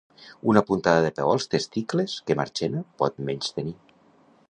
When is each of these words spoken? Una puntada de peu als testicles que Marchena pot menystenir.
Una 0.53 0.63
puntada 0.69 1.03
de 1.07 1.11
peu 1.19 1.29
als 1.35 1.47
testicles 1.55 2.17
que 2.29 2.39
Marchena 2.43 2.85
pot 3.03 3.25
menystenir. 3.29 3.77